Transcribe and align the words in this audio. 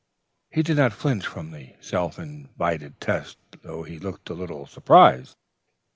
"He 0.49 0.63
did 0.63 0.77
not 0.77 0.93
flinch 0.93 1.27
from 1.27 1.51
the 1.51 1.75
self 1.79 2.17
invited 2.17 2.99
test, 2.99 3.37
though 3.61 3.83
he 3.83 3.99
looked 3.99 4.31
a 4.31 4.33
little 4.33 4.65
surprised. 4.65 5.35